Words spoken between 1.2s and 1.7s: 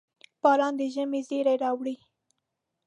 زېری